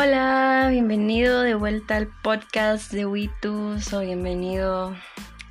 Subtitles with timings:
[0.00, 4.94] Hola, bienvenido de vuelta al podcast de Witus o bienvenido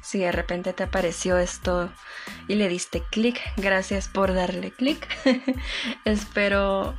[0.01, 1.91] si de repente te apareció esto
[2.47, 5.05] y le diste clic, gracias por darle clic.
[6.05, 6.97] Espero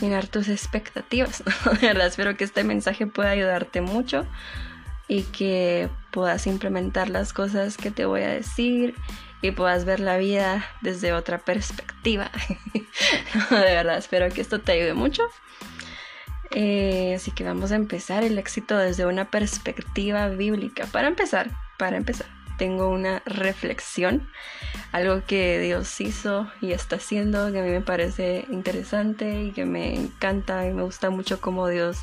[0.00, 1.42] llenar tus expectativas.
[1.80, 4.24] de verdad, espero que este mensaje pueda ayudarte mucho
[5.08, 8.94] y que puedas implementar las cosas que te voy a decir
[9.42, 12.30] y puedas ver la vida desde otra perspectiva.
[13.50, 15.24] de verdad, espero que esto te ayude mucho.
[16.56, 20.86] Eh, así que vamos a empezar el éxito desde una perspectiva bíblica.
[20.86, 24.28] Para empezar, para empezar, tengo una reflexión,
[24.92, 29.64] algo que Dios hizo y está haciendo, que a mí me parece interesante y que
[29.64, 31.98] me encanta y me gusta mucho cómo Dios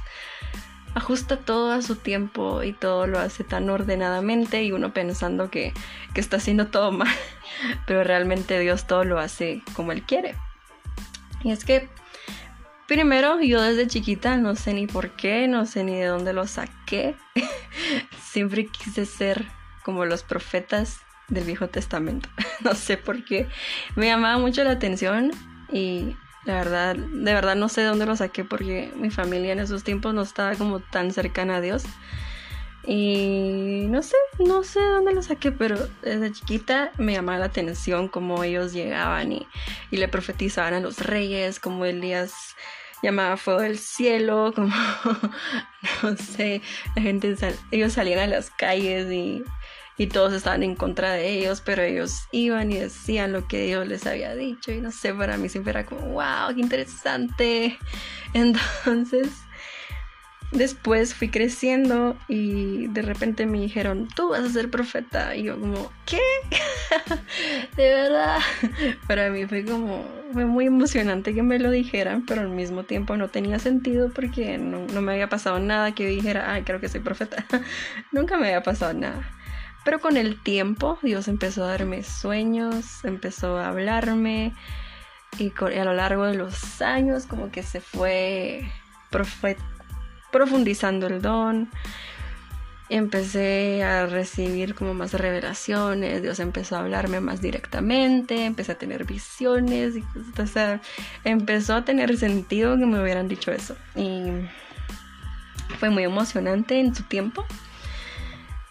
[0.95, 5.73] ajusta todo a su tiempo y todo lo hace tan ordenadamente y uno pensando que,
[6.13, 7.07] que está haciendo todo mal,
[7.87, 10.35] pero realmente Dios todo lo hace como Él quiere.
[11.43, 11.87] Y es que
[12.91, 16.45] Primero, yo desde chiquita no sé ni por qué, no sé ni de dónde lo
[16.45, 17.15] saqué.
[18.21, 19.47] Siempre quise ser
[19.85, 22.27] como los profetas del Viejo Testamento.
[22.65, 23.47] no sé por qué.
[23.95, 25.31] Me llamaba mucho la atención
[25.71, 29.59] y la verdad, de verdad no sé de dónde lo saqué porque mi familia en
[29.59, 31.85] esos tiempos no estaba como tan cercana a Dios.
[32.85, 37.45] Y no sé, no sé de dónde lo saqué, pero desde chiquita me llamaba la
[37.45, 39.47] atención cómo ellos llegaban y,
[39.91, 42.57] y le profetizaban a los reyes, como Elías
[43.01, 44.73] llamaba fuego del cielo, como
[46.03, 46.61] no sé,
[46.95, 47.35] la gente
[47.71, 49.43] ellos salían a las calles y
[50.01, 53.87] y todos estaban en contra de ellos, pero ellos iban y decían lo que Dios
[53.87, 57.77] les había dicho y no sé, para mí siempre era como, wow, qué interesante.
[58.33, 59.27] Entonces,
[60.51, 65.35] después fui creciendo y de repente me dijeron, tú vas a ser profeta.
[65.35, 66.21] Y yo como, ¿qué?
[67.77, 68.39] de verdad.
[69.07, 73.17] Para mí fue como, fue muy emocionante que me lo dijeran, pero al mismo tiempo
[73.17, 76.89] no tenía sentido porque no, no me había pasado nada que dijera, ay, creo que
[76.89, 77.45] soy profeta.
[78.11, 79.21] Nunca me había pasado nada.
[79.83, 84.53] Pero con el tiempo Dios empezó a darme sueños, empezó a hablarme
[85.39, 88.69] y a lo largo de los años como que se fue
[90.31, 91.69] profundizando el don.
[92.89, 99.05] Empecé a recibir como más revelaciones, Dios empezó a hablarme más directamente, empecé a tener
[99.05, 100.03] visiones, y,
[100.41, 100.81] o sea,
[101.23, 103.77] empezó a tener sentido que me hubieran dicho eso.
[103.95, 104.23] Y
[105.79, 107.45] fue muy emocionante en su tiempo.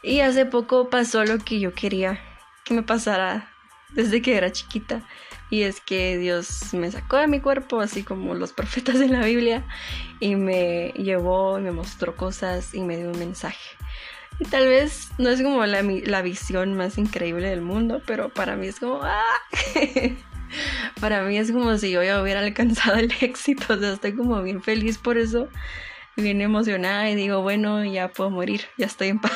[0.02, 2.20] Y hace poco pasó lo que yo quería
[2.64, 3.48] que me pasara
[3.90, 5.02] desde que era chiquita.
[5.50, 9.24] Y es que Dios me sacó de mi cuerpo, así como los profetas de la
[9.24, 9.64] Biblia,
[10.20, 13.76] y me llevó me mostró cosas y me dio un mensaje.
[14.38, 18.56] Y tal vez no es como la, la visión más increíble del mundo, pero para
[18.56, 19.00] mí es como...
[19.02, 19.24] ¡ah!
[21.00, 23.74] para mí es como si yo ya hubiera alcanzado el éxito.
[23.74, 25.48] O sea, estoy como bien feliz por eso,
[26.16, 29.32] bien emocionada y digo, bueno, ya puedo morir, ya estoy en paz.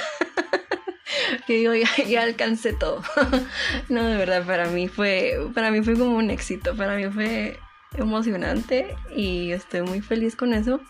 [1.46, 3.02] que digo, ya, alcancé todo.
[3.88, 7.58] no, de verdad, para mí fue, para mí fue como un éxito, para mí fue
[7.96, 10.80] emocionante y estoy muy feliz con eso.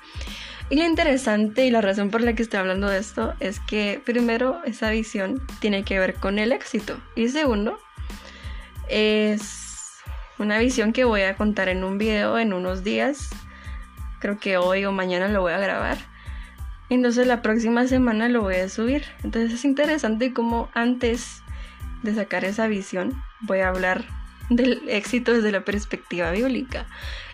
[0.70, 4.00] Y lo interesante y la razón por la que estoy hablando de esto es que
[4.04, 7.78] primero esa visión tiene que ver con el éxito y segundo
[8.88, 10.00] es
[10.38, 13.28] una visión que voy a contar en un video en unos días.
[14.20, 16.13] Creo que hoy o mañana lo voy a grabar
[16.90, 19.04] entonces la próxima semana lo voy a subir.
[19.22, 21.42] Entonces es interesante cómo antes
[22.02, 24.04] de sacar esa visión voy a hablar
[24.50, 26.86] del éxito desde la perspectiva bíblica.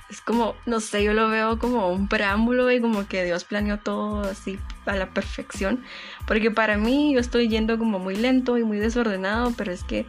[0.08, 3.78] Es como, no sé, yo lo veo como un preámbulo y como que Dios planeó
[3.78, 5.84] todo así a la perfección.
[6.26, 10.06] Porque para mí yo estoy yendo como muy lento y muy desordenado, pero es que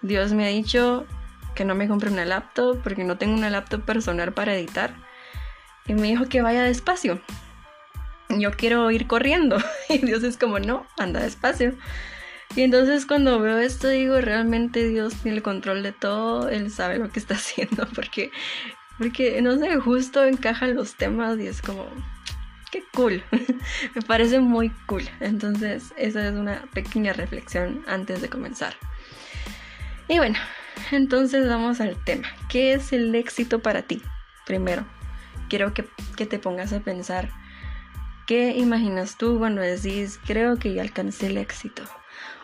[0.00, 1.06] Dios me ha dicho
[1.54, 4.94] que no me compre una laptop porque no tengo una laptop personal para editar.
[5.86, 7.20] Y me dijo que vaya despacio
[8.38, 9.58] yo quiero ir corriendo.
[9.88, 11.74] Y Dios es como, no, anda despacio.
[12.56, 16.98] Y entonces cuando veo esto digo, realmente Dios tiene el control de todo, Él sabe
[16.98, 18.30] lo que está haciendo, porque,
[18.98, 21.86] porque no sé, justo encajan los temas y es como,
[22.72, 23.22] qué cool,
[23.94, 25.04] me parece muy cool.
[25.20, 28.74] Entonces esa es una pequeña reflexión antes de comenzar.
[30.08, 30.38] Y bueno,
[30.90, 32.28] entonces vamos al tema.
[32.48, 34.02] ¿Qué es el éxito para ti?
[34.44, 34.84] Primero,
[35.48, 35.84] quiero que,
[36.16, 37.30] que te pongas a pensar
[38.30, 41.82] ¿Qué imaginas tú cuando decís, creo que ya alcancé el éxito?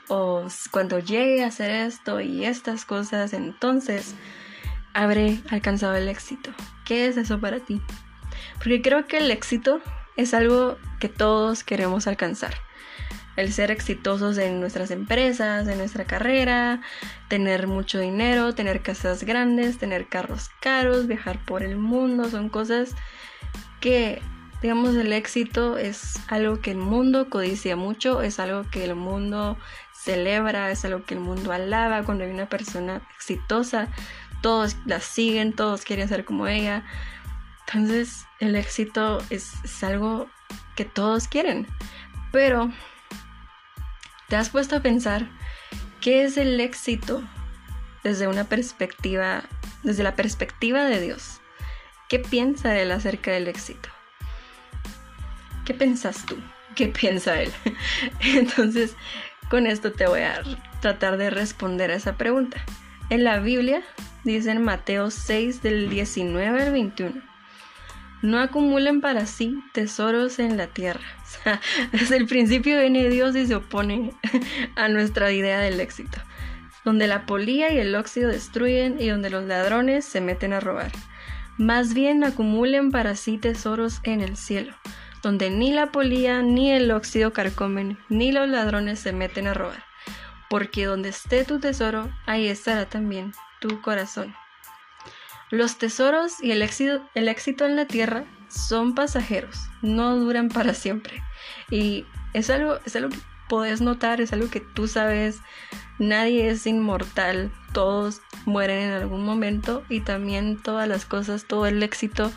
[0.08, 4.16] O cuando llegue a hacer esto y estas cosas, entonces
[4.94, 6.50] habré alcanzado el éxito.
[6.84, 7.80] ¿Qué es eso para ti?
[8.54, 9.80] Porque creo que el éxito
[10.16, 12.54] es algo que todos queremos alcanzar.
[13.36, 16.80] El ser exitosos en nuestras empresas, en nuestra carrera,
[17.28, 22.96] tener mucho dinero, tener casas grandes, tener carros caros, viajar por el mundo, son cosas
[23.78, 24.20] que
[24.62, 29.56] digamos, el éxito es algo que el mundo codicia mucho, es algo que el mundo
[29.94, 33.88] celebra, es algo que el mundo alaba cuando hay una persona exitosa,
[34.40, 36.84] todos la siguen, todos quieren ser como ella.
[37.66, 40.28] Entonces el éxito es, es algo
[40.74, 41.66] que todos quieren.
[42.32, 42.70] Pero,
[44.28, 45.28] ¿te has puesto a pensar
[46.00, 47.22] qué es el éxito
[48.04, 49.44] desde una perspectiva,
[49.82, 51.40] desde la perspectiva de Dios?
[52.08, 53.95] ¿Qué piensa Él acerca del éxito?
[55.66, 56.36] ¿Qué piensas tú?
[56.76, 57.50] ¿Qué piensa Él?
[58.20, 58.94] Entonces,
[59.50, 60.40] con esto te voy a
[60.80, 62.64] tratar de responder a esa pregunta.
[63.10, 63.82] En la Biblia
[64.22, 67.20] dice en Mateo 6 del 19 al 21.
[68.22, 71.04] No acumulen para sí tesoros en la tierra.
[71.92, 74.12] Desde el principio viene Dios y se opone
[74.76, 76.18] a nuestra idea del éxito.
[76.84, 80.92] Donde la polía y el óxido destruyen y donde los ladrones se meten a robar.
[81.58, 84.72] Más bien acumulen para sí tesoros en el cielo
[85.26, 89.82] donde ni la polía ni el óxido carcomen, ni los ladrones se meten a robar.
[90.48, 94.36] Porque donde esté tu tesoro, ahí estará también tu corazón.
[95.50, 100.74] Los tesoros y el éxito, el éxito en la tierra son pasajeros, no duran para
[100.74, 101.20] siempre.
[101.72, 103.18] Y es algo, es algo que
[103.48, 105.40] puedes notar, es algo que tú sabes,
[105.98, 111.82] nadie es inmortal, todos mueren en algún momento y también todas las cosas, todo el
[111.82, 112.30] éxito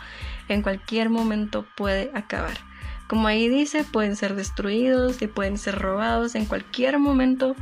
[0.48, 2.69] en cualquier momento puede acabar.
[3.10, 7.56] Como ahí dice, pueden ser destruidos y pueden ser robados en cualquier momento.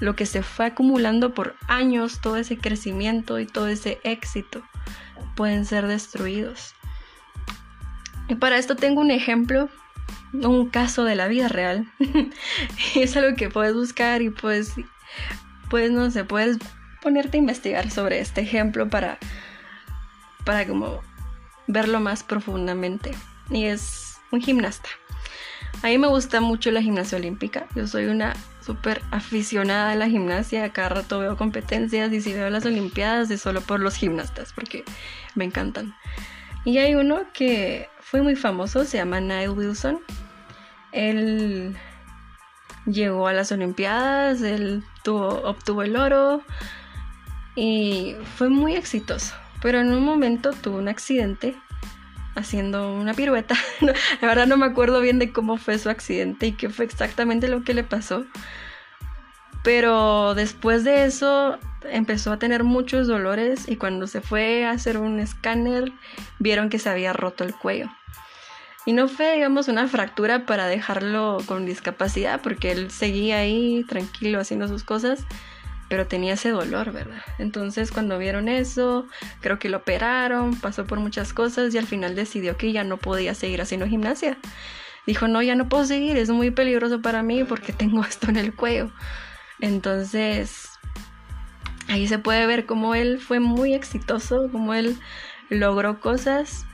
[0.00, 4.62] Lo que se fue acumulando por años, todo ese crecimiento y todo ese éxito,
[5.36, 6.74] pueden ser destruidos.
[8.28, 9.68] Y para esto tengo un ejemplo,
[10.32, 11.86] un caso de la vida real.
[12.94, 14.72] es algo que puedes buscar y puedes,
[15.68, 16.56] pues no sé, puedes
[17.02, 19.18] ponerte a investigar sobre este ejemplo para,
[20.46, 21.02] para como
[21.66, 23.10] verlo más profundamente.
[23.50, 24.88] Y es un gimnasta.
[25.82, 27.66] A mí me gusta mucho la gimnasia olímpica.
[27.74, 28.34] Yo soy una
[28.64, 30.72] súper aficionada a la gimnasia.
[30.72, 34.84] Cada rato veo competencias y si veo las olimpiadas es solo por los gimnastas porque
[35.34, 35.94] me encantan.
[36.64, 40.00] Y hay uno que fue muy famoso, se llama Niall Wilson.
[40.92, 41.76] Él
[42.86, 46.42] llegó a las olimpiadas, él obtuvo el oro
[47.56, 49.34] y fue muy exitoso.
[49.60, 51.54] Pero en un momento tuvo un accidente
[52.34, 53.54] haciendo una pirueta.
[53.80, 57.48] la verdad no me acuerdo bien de cómo fue su accidente y qué fue exactamente
[57.48, 58.24] lo que le pasó.
[59.62, 61.58] Pero después de eso
[61.90, 65.92] empezó a tener muchos dolores y cuando se fue a hacer un escáner
[66.38, 67.88] vieron que se había roto el cuello.
[68.86, 74.38] Y no fue, digamos, una fractura para dejarlo con discapacidad porque él seguía ahí tranquilo
[74.38, 75.24] haciendo sus cosas
[75.94, 77.22] pero tenía ese dolor, ¿verdad?
[77.38, 79.06] Entonces cuando vieron eso,
[79.40, 82.96] creo que lo operaron, pasó por muchas cosas y al final decidió que ya no
[82.96, 84.36] podía seguir haciendo gimnasia.
[85.06, 88.38] Dijo, no, ya no puedo seguir, es muy peligroso para mí porque tengo esto en
[88.38, 88.90] el cuello.
[89.60, 90.68] Entonces,
[91.86, 94.98] ahí se puede ver cómo él fue muy exitoso, cómo él
[95.48, 96.66] logró cosas,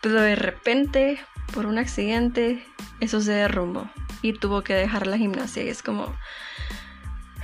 [0.00, 1.20] pero de repente,
[1.52, 2.64] por un accidente,
[3.00, 3.90] eso se derrumbó
[4.22, 6.16] y tuvo que dejar la gimnasia y es como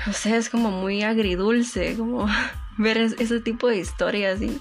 [0.07, 2.27] o sea, es como muy agridulce, como
[2.79, 4.61] ver ese tipo de historias y,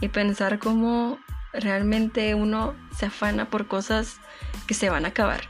[0.00, 1.18] y pensar cómo
[1.52, 4.18] realmente uno se afana por cosas
[4.66, 5.42] que se van a acabar.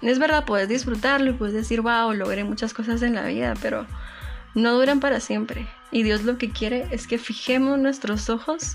[0.00, 3.86] Es verdad, puedes disfrutarlo y puedes decir, wow, logré muchas cosas en la vida, pero
[4.54, 5.66] no duran para siempre.
[5.90, 8.74] Y Dios lo que quiere es que fijemos nuestros ojos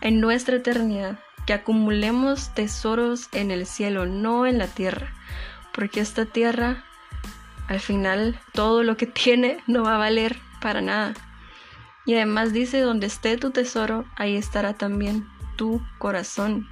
[0.00, 5.12] en nuestra eternidad, que acumulemos tesoros en el cielo, no en la tierra,
[5.72, 6.84] porque esta tierra
[7.68, 11.14] al final todo lo que tiene no va a valer para nada.
[12.06, 16.66] Y además dice, donde esté tu tesoro, ahí estará también tu corazón.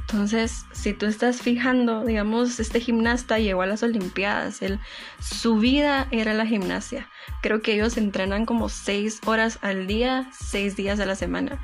[0.00, 4.80] Entonces, si tú estás fijando, digamos, este gimnasta llegó a las Olimpiadas, él,
[5.20, 7.08] su vida era la gimnasia.
[7.42, 11.60] Creo que ellos entrenan como seis horas al día, seis días a la semana.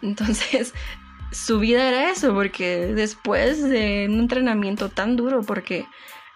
[0.00, 0.74] Entonces,
[1.32, 5.84] su vida era eso, porque después de un entrenamiento tan duro, porque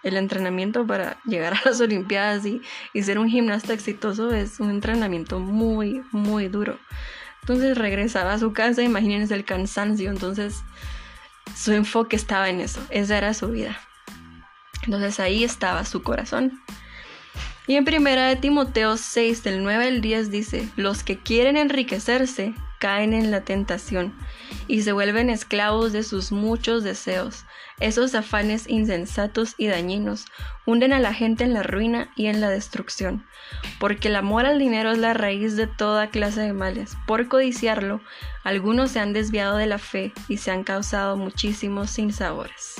[0.07, 2.61] el entrenamiento para llegar a las Olimpiadas y,
[3.01, 6.79] ser un gimnasta exitoso es un entrenamiento muy, muy duro.
[7.41, 10.63] Entonces regresaba a su casa, imagínense el cansancio, entonces
[11.55, 13.79] su enfoque estaba en eso, esa era su vida.
[14.83, 16.61] Entonces ahí estaba su corazón.
[17.67, 22.53] Y en primera de Timoteo 6, del 9 al 10 dice, los que quieren enriquecerse
[22.79, 24.13] caen en la tentación
[24.67, 27.43] y se vuelven esclavos de sus muchos deseos.
[27.79, 30.25] Esos afanes insensatos y dañinos
[30.65, 33.23] hunden a la gente en la ruina y en la destrucción,
[33.79, 36.97] porque el amor al dinero es la raíz de toda clase de males.
[37.05, 38.01] Por codiciarlo,
[38.43, 42.75] algunos se han desviado de la fe y se han causado muchísimos sinsabores.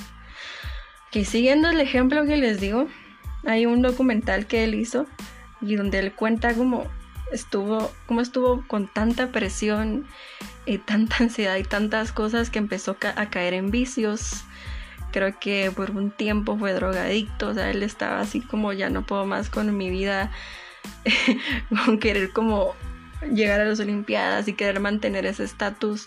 [1.12, 2.88] Que siguiendo el ejemplo que les digo,
[3.46, 5.06] hay un documental que él hizo
[5.62, 6.88] y donde él cuenta cómo
[7.32, 10.08] estuvo, cómo estuvo con tanta presión
[10.66, 14.44] y tanta ansiedad y tantas cosas que empezó a caer en vicios.
[15.12, 19.06] Creo que por un tiempo fue drogadicto, o sea, él estaba así como ya no
[19.06, 20.32] puedo más con mi vida,
[21.86, 22.76] con querer como
[23.32, 26.06] llegar a las Olimpiadas y querer mantener ese estatus.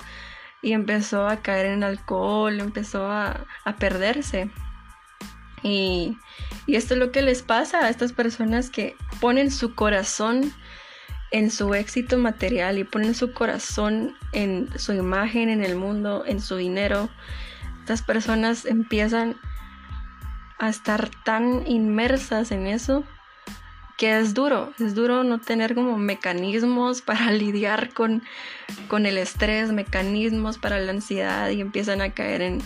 [0.63, 4.51] Y empezó a caer en alcohol, empezó a, a perderse.
[5.63, 6.19] Y,
[6.67, 10.53] y esto es lo que les pasa a estas personas que ponen su corazón
[11.31, 16.41] en su éxito material y ponen su corazón en su imagen en el mundo, en
[16.41, 17.09] su dinero,
[17.91, 19.37] estas personas empiezan
[20.61, 23.03] a estar tan inmersas en eso
[23.99, 28.23] que es duro, es duro no tener como mecanismos para lidiar con,
[28.87, 32.63] con el estrés, mecanismos para la ansiedad y empiezan a caer en,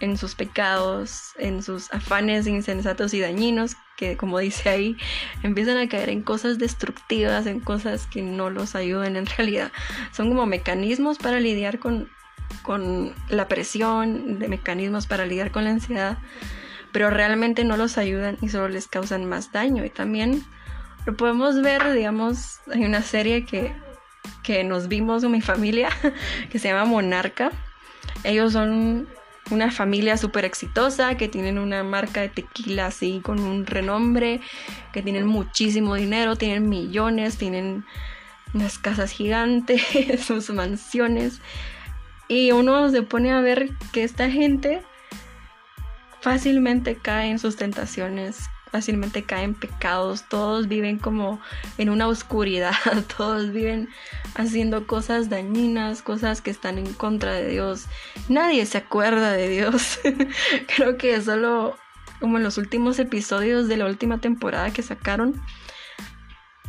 [0.00, 4.96] en sus pecados, en sus afanes insensatos y dañinos, que como dice ahí,
[5.42, 9.72] empiezan a caer en cosas destructivas, en cosas que no los ayudan en realidad.
[10.12, 12.10] Son como mecanismos para lidiar con,
[12.62, 16.18] con la presión, de mecanismos para lidiar con la ansiedad,
[16.92, 19.84] pero realmente no los ayudan y solo les causan más daño.
[19.84, 20.44] Y también
[21.04, 23.72] lo podemos ver, digamos, hay una serie que,
[24.42, 25.88] que nos vimos con mi familia,
[26.50, 27.52] que se llama Monarca.
[28.24, 29.08] Ellos son
[29.50, 34.40] una familia súper exitosa, que tienen una marca de tequila así con un renombre,
[34.92, 37.84] que tienen muchísimo dinero, tienen millones, tienen
[38.54, 39.82] unas casas gigantes,
[40.26, 41.40] sus mansiones.
[42.28, 44.82] Y uno se pone a ver que esta gente
[46.20, 51.40] fácilmente cae en sus tentaciones, fácilmente caen pecados, todos viven como
[51.78, 52.74] en una oscuridad,
[53.16, 53.88] todos viven
[54.34, 57.86] haciendo cosas dañinas, cosas que están en contra de Dios.
[58.28, 60.00] Nadie se acuerda de Dios.
[60.76, 61.76] Creo que solo
[62.20, 65.40] como en los últimos episodios de la última temporada que sacaron,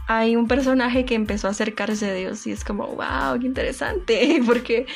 [0.07, 4.41] hay un personaje que empezó a acercarse a Dios y es como, wow, qué interesante,
[4.45, 4.87] porque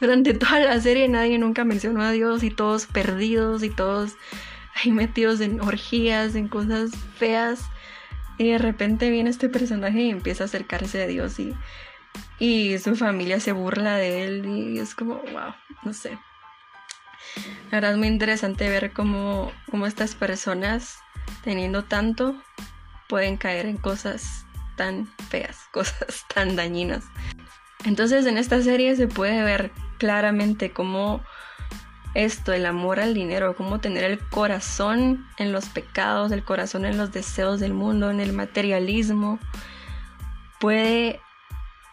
[0.00, 4.16] durante toda la serie nadie nunca mencionó a Dios y todos perdidos y todos
[4.74, 7.62] ahí metidos en orgías, en cosas feas.
[8.38, 11.54] Y de repente viene este personaje y empieza a acercarse a Dios y,
[12.38, 15.54] y su familia se burla de él y es como, wow,
[15.84, 16.18] no sé.
[17.70, 20.98] La verdad es muy interesante ver cómo, cómo estas personas,
[21.44, 22.36] teniendo tanto,
[23.08, 24.45] pueden caer en cosas
[24.76, 27.04] tan feas, cosas tan dañinas.
[27.84, 31.22] Entonces en esta serie se puede ver claramente cómo
[32.14, 36.96] esto, el amor al dinero, cómo tener el corazón en los pecados, el corazón en
[36.96, 39.38] los deseos del mundo, en el materialismo,
[40.58, 41.20] puede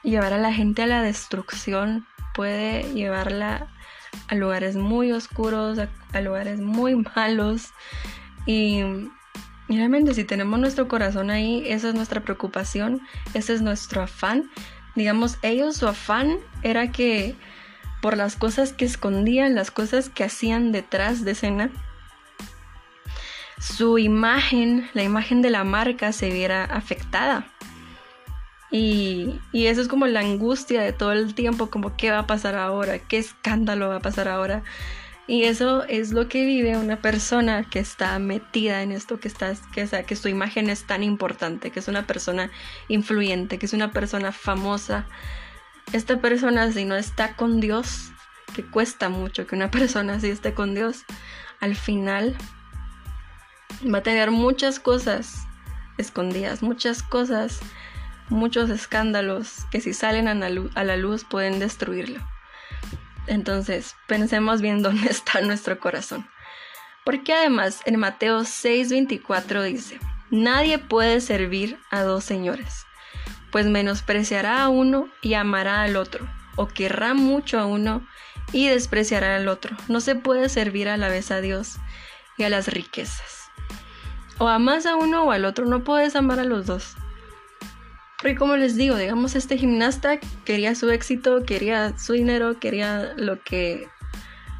[0.02, 3.68] llevar a la gente a la destrucción, puede llevarla
[4.28, 7.72] a lugares muy oscuros, a, lugares muy malos.
[8.46, 8.82] Y,
[9.70, 13.02] y si tenemos nuestro corazón ahí, esa es nuestra preocupación,
[13.34, 14.50] ese es nuestro afán.
[14.96, 17.36] Digamos, ellos su afán era que
[18.02, 21.70] por las cosas que escondían, las cosas que hacían detrás de escena,
[23.60, 27.48] su imagen, la imagen de la marca se viera afectada.
[28.70, 32.28] Y, y, eso es como la angustia de todo el tiempo, como qué va a
[32.28, 34.64] pasar ahora, qué escándalo va a pasar ahora.
[35.26, 39.54] Y eso es lo que vive una persona que está metida en esto, que, está,
[39.74, 42.52] que, sea, que su imagen es tan importante, que es una persona
[42.90, 45.06] influyente, que es una persona famosa,
[45.94, 48.12] esta persona si no está con Dios,
[48.54, 51.06] que cuesta mucho que una persona así esté con Dios,
[51.62, 52.36] al final
[53.94, 55.48] va a tener muchas cosas
[55.98, 57.60] escondidas, muchas cosas,
[58.30, 62.33] muchos escándalos que si salen a la luz, pueden destruirlo.
[63.28, 66.28] Entonces, pensemos bien dónde está nuestro corazón.
[67.04, 70.00] Porque además en Mateo 6:24 dice,
[70.30, 72.86] nadie puede servir a dos señores
[73.54, 78.04] pues menospreciará a uno y amará al otro, o querrá mucho a uno
[78.52, 79.78] y despreciará al otro.
[79.88, 81.76] No se puede servir a la vez a Dios
[82.36, 83.52] y a las riquezas.
[84.40, 86.98] O amas a uno o al otro, no puedes amar a los dos.
[88.24, 93.44] Porque como les digo, digamos, este gimnasta quería su éxito, quería su dinero, quería lo
[93.44, 93.90] que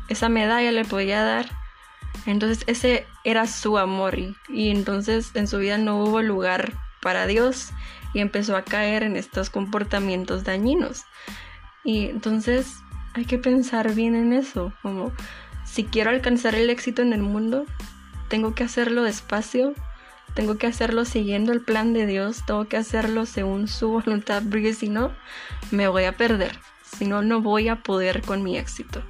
[0.10, 1.50] esa medalla le podía dar.
[2.26, 7.70] Entonces ese era su amor y, entonces en su vida no hubo lugar para Dios
[8.14, 11.06] y empezó a caer en estos comportamientos dañinos.
[11.86, 12.80] Y entonces
[13.14, 15.14] hay que pensar bien en eso, como
[15.64, 17.66] si quiero alcanzar el éxito en el mundo,
[18.28, 19.74] tengo que hacerlo despacio,
[20.34, 24.74] tengo que hacerlo siguiendo el plan de Dios, tengo que hacerlo según su voluntad, porque
[24.74, 25.12] si no,
[25.72, 29.04] me voy a perder, si no, no voy a poder con mi éxito.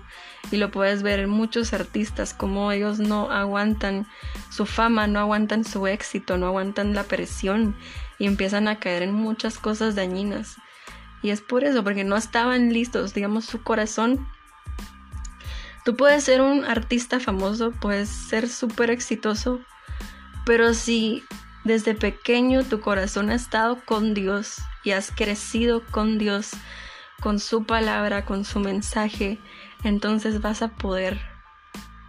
[0.51, 4.05] Y lo puedes ver en muchos artistas, como ellos no aguantan
[4.49, 7.75] su fama, no aguantan su éxito, no aguantan la presión
[8.19, 10.57] y empiezan a caer en muchas cosas dañinas.
[11.21, 14.27] Y es por eso, porque no estaban listos, digamos, su corazón
[15.83, 19.59] Tú puedes ser un artista famoso, puedes ser súper exitoso,
[20.45, 21.23] pero si
[21.63, 26.51] desde pequeño tu corazón ha estado con Dios y has crecido con Dios,
[27.21, 29.39] con su palabra, con su mensaje,
[29.83, 31.21] entonces vas a poder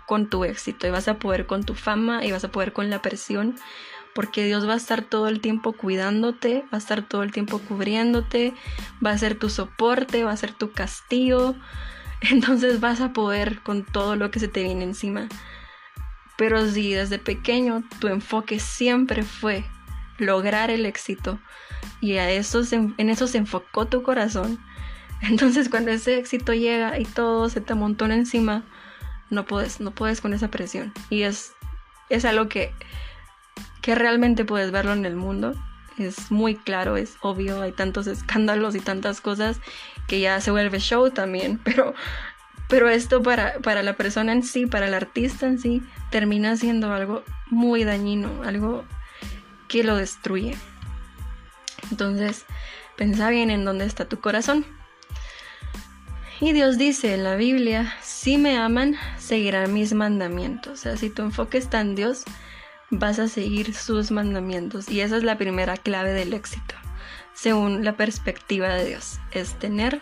[0.07, 2.91] con tu éxito y vas a poder con tu fama y vas a poder con
[2.91, 3.57] la presión
[4.15, 7.59] porque Dios va a estar todo el tiempo cuidándote, va a estar todo el tiempo
[7.59, 8.55] cubriéndote,
[9.05, 11.57] va a ser tu soporte, va a ser tu castigo,
[12.31, 15.29] entonces vas a poder con todo lo que se te viene encima.
[16.37, 19.65] Pero si desde pequeño tu enfoque siempre fue
[20.19, 21.41] lograr el éxito
[22.01, 24.59] y a eso en eso se enfocó tu corazón,
[25.23, 28.65] entonces cuando ese éxito llega y todo se te amontona encima,
[29.31, 30.93] no puedes, no puedes con esa presión.
[31.11, 31.53] Y es,
[32.09, 32.73] es algo que,
[33.81, 35.55] que realmente puedes verlo en el mundo.
[35.99, 39.61] Es muy claro, es obvio, hay tantos escándalos y tantas cosas
[40.07, 41.95] que ya se vuelve show también, pero,
[42.69, 45.83] pero esto para, para la persona en sí, para el artista en sí,
[46.15, 48.85] termina siendo algo muy dañino, algo
[49.67, 50.57] que lo destruye.
[51.91, 52.45] Entonces,
[52.97, 54.65] pensa bien en dónde está tu corazón.
[56.41, 60.73] Y Dios dice en la Biblia, si me aman, seguirán mis mandamientos.
[60.73, 62.23] O sea, si tu enfoque está en Dios,
[62.91, 64.89] vas a seguir sus mandamientos.
[64.89, 66.77] Y esa es la primera clave del éxito
[67.33, 69.19] según la perspectiva de Dios.
[69.33, 70.01] Es tener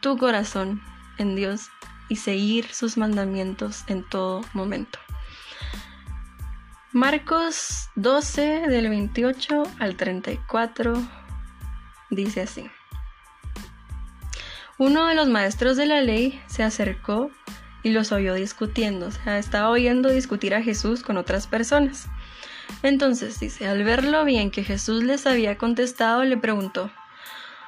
[0.00, 0.80] tu corazón
[1.18, 1.62] en Dios
[2.08, 5.00] y seguir sus mandamientos en todo momento.
[6.96, 10.94] Marcos 12 del 28 al 34
[12.08, 12.70] dice así.
[14.78, 17.30] Uno de los maestros de la ley se acercó
[17.82, 22.08] y los oyó discutiendo, o sea, estaba oyendo discutir a Jesús con otras personas.
[22.82, 26.90] Entonces dice, al ver lo bien que Jesús les había contestado, le preguntó,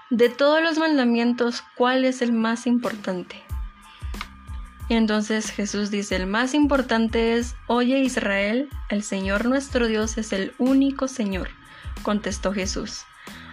[0.09, 3.44] de todos los mandamientos, ¿cuál es el más importante?
[4.88, 10.33] Y entonces Jesús dice, el más importante es, oye Israel, el Señor nuestro Dios es
[10.33, 11.51] el único Señor,
[12.03, 13.05] contestó Jesús.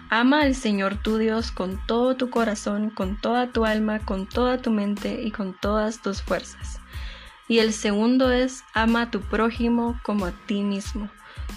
[0.08, 4.58] Ama al Señor tu Dios con todo tu corazón, con toda tu alma, con toda
[4.58, 6.80] tu mente y con todas tus fuerzas.
[7.48, 11.10] Y el segundo es, ama a tu prójimo como a ti mismo.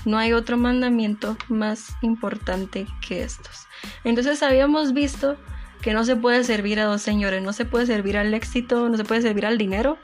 [0.05, 3.67] No hay otro mandamiento más importante que estos.
[4.03, 5.37] Entonces habíamos visto
[5.81, 8.97] que no se puede servir a dos señores, no se puede servir al éxito, no
[8.97, 9.97] se puede servir al dinero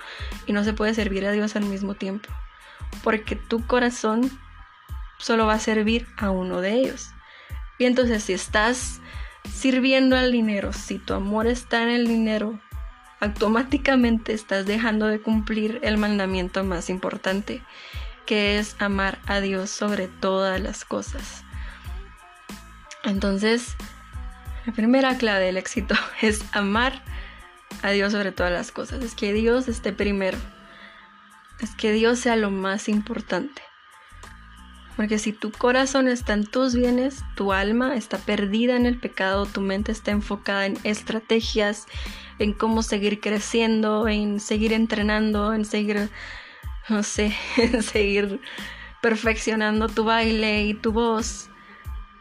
[0.46, 2.30] y no se puede servir a Dios al mismo tiempo.
[3.04, 4.30] Porque tu corazón
[5.18, 7.10] solo va a servir a uno de ellos.
[7.78, 9.02] Y entonces si estás
[9.54, 12.60] sirviendo al dinero, si tu amor está en el dinero,
[13.20, 17.62] automáticamente estás dejando de cumplir el mandamiento más importante
[18.26, 21.44] que es amar a Dios sobre todas las cosas.
[23.04, 23.76] Entonces,
[24.66, 27.04] la primera clave del éxito es amar
[27.82, 29.04] a Dios sobre todas las cosas.
[29.04, 30.38] Es que Dios esté primero.
[31.62, 33.62] Es que Dios sea lo más importante.
[34.96, 39.46] Porque si tu corazón está en tus bienes, tu alma está perdida en el pecado,
[39.46, 41.86] tu mente está enfocada en estrategias,
[42.40, 46.10] en cómo seguir creciendo, en seguir entrenando, en seguir
[46.88, 47.36] no sé,
[47.82, 48.40] seguir
[49.02, 51.50] perfeccionando tu baile y tu voz.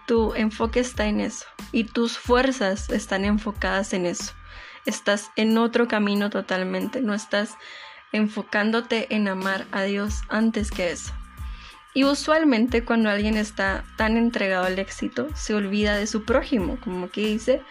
[0.07, 4.33] Tu enfoque está en eso y tus fuerzas están enfocadas en eso.
[4.87, 7.57] Estás en otro camino totalmente, no estás
[8.13, 11.13] enfocándote en amar a Dios antes que eso.
[11.95, 17.09] Y usualmente cuando alguien está tan entregado al éxito, se olvida de su prójimo, como
[17.09, 17.63] que dice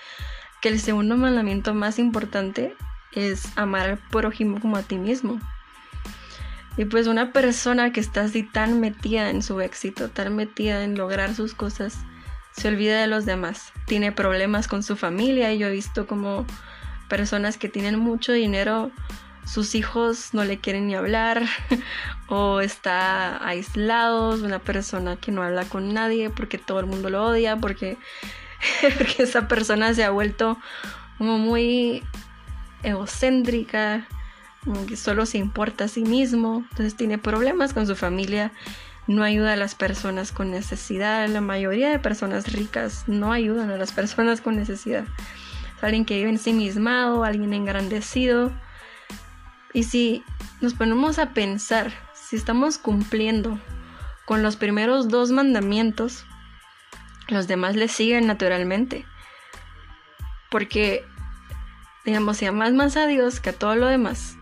[0.62, 2.76] que el segundo mandamiento más importante
[3.12, 5.39] es amar al prójimo como a ti mismo.
[6.78, 10.98] Y pues una persona que está así tan metida en su éxito, tan metida en
[10.98, 12.00] lograr sus cosas,
[12.54, 13.74] se olvida de los demás.
[13.86, 16.46] Tiene problemas con su familia y yo he visto como
[17.10, 18.92] personas que tienen mucho dinero,
[19.46, 21.44] sus hijos no le quieren ni hablar
[22.28, 27.26] o está aislados, una persona que no habla con nadie porque todo el mundo lo
[27.26, 27.98] odia, porque,
[28.98, 30.58] porque esa persona se ha vuelto
[31.18, 32.04] como muy
[32.84, 34.08] egocéntrica
[34.88, 38.52] que solo se importa a sí mismo, entonces tiene problemas con su familia,
[39.08, 43.78] no ayuda a las personas con necesidad, la mayoría de personas ricas no ayudan a
[43.78, 45.06] las personas con necesidad.
[45.78, 48.52] Es alguien que vive ensimismado, alguien engrandecido.
[49.74, 50.24] Y si
[50.62, 53.60] nos ponemos a pensar si estamos cumpliendo
[54.26, 56.26] con los primeros dos mandamientos,
[57.28, 59.06] los demás le siguen naturalmente.
[60.50, 61.04] Porque,
[62.06, 64.38] digamos, si amas más a Dios que a todo lo demás,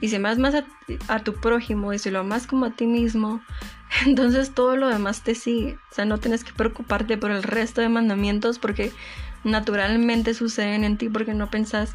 [0.00, 0.54] y si amas más
[1.08, 3.42] a, tu prójimo y si lo amas como a ti mismo,
[4.06, 5.78] entonces todo lo demás te sigue.
[5.90, 8.92] O sea, no tienes que preocuparte por el resto de mandamientos porque
[9.44, 11.94] naturalmente suceden en ti porque no pensás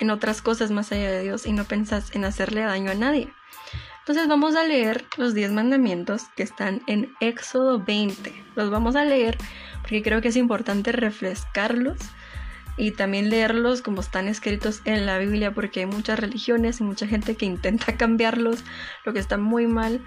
[0.00, 3.32] en otras cosas más allá de Dios y no pensás en hacerle daño a nadie.
[4.00, 8.32] Entonces vamos a leer los 10 mandamientos que están en Éxodo 20.
[8.56, 9.36] Los vamos a leer
[9.82, 11.98] porque creo que es importante refrescarlos
[12.76, 17.06] y también leerlos como están escritos en la Biblia porque hay muchas religiones y mucha
[17.06, 18.64] gente que intenta cambiarlos,
[19.04, 20.00] lo que está muy mal.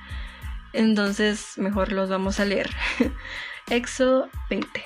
[0.74, 2.70] Entonces mejor los vamos a leer.
[3.70, 4.84] Éxodo 20.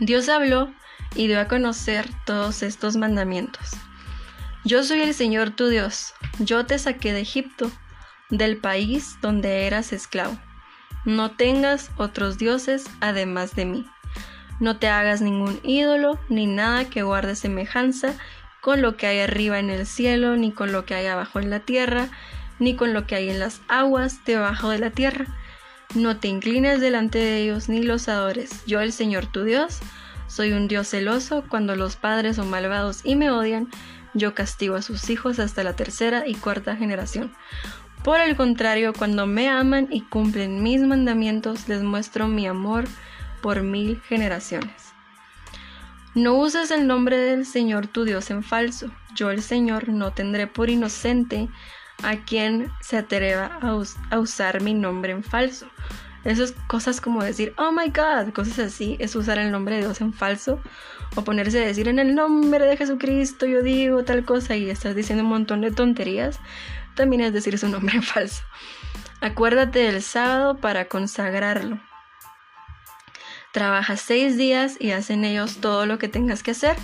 [0.00, 0.72] Dios habló
[1.14, 3.70] y dio a conocer todos estos mandamientos.
[4.64, 7.70] Yo soy el Señor tu Dios, yo te saqué de Egipto,
[8.30, 10.36] del país donde eras esclavo.
[11.04, 13.86] No tengas otros dioses además de mí.
[14.58, 18.14] No te hagas ningún ídolo, ni nada que guarde semejanza
[18.60, 21.50] con lo que hay arriba en el cielo, ni con lo que hay abajo en
[21.50, 22.08] la tierra,
[22.58, 25.26] ni con lo que hay en las aguas debajo de la tierra.
[25.94, 28.64] No te inclines delante de ellos, ni los adores.
[28.66, 29.80] Yo, el Señor tu Dios,
[30.26, 33.68] soy un Dios celoso cuando los padres son malvados y me odian
[34.16, 37.32] yo castigo a sus hijos hasta la tercera y cuarta generación.
[38.02, 42.84] Por el contrario, cuando me aman y cumplen mis mandamientos, les muestro mi amor
[43.42, 44.92] por mil generaciones.
[46.14, 48.90] No uses el nombre del Señor tu Dios en falso.
[49.14, 51.48] Yo el Señor no tendré por inocente
[52.02, 55.66] a quien se atreva a, usar mi nombre en falso.
[56.24, 60.00] Esas cosas como decir, oh my god, cosas así, es usar el nombre de Dios
[60.00, 60.60] en falso
[61.14, 64.96] o ponerse a decir en el nombre de Jesucristo yo digo tal cosa y estás
[64.96, 66.40] diciendo un montón de tonterías,
[66.96, 68.42] también es decir su nombre en falso.
[69.20, 71.80] Acuérdate del sábado para consagrarlo.
[73.52, 76.76] Trabaja seis días y haz en ellos todo lo que tengas que hacer,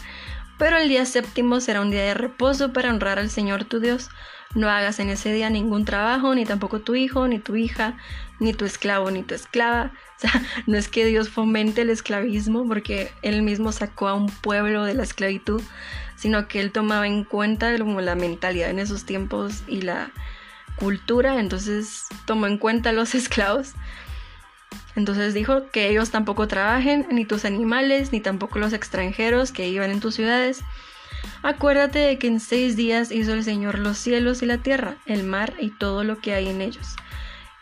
[0.56, 4.08] pero el día séptimo será un día de reposo para honrar al Señor tu Dios.
[4.54, 7.96] No hagas en ese día ningún trabajo, ni tampoco tu hijo, ni tu hija,
[8.38, 9.92] ni tu esclavo, ni tu esclava.
[10.22, 14.28] O sea, no es que Dios fomente el esclavismo, porque Él mismo sacó a un
[14.28, 15.60] pueblo de la esclavitud,
[16.14, 20.12] sino que Él tomaba en cuenta como la mentalidad en esos tiempos y la
[20.76, 23.72] cultura, entonces tomó en cuenta los esclavos.
[24.94, 29.90] Entonces dijo que ellos tampoco trabajen, ni tus animales, ni tampoco los extranjeros que iban
[29.90, 30.62] en tus ciudades.
[31.42, 35.24] Acuérdate de que en seis días hizo el Señor los cielos y la tierra, el
[35.24, 36.96] mar y todo lo que hay en ellos,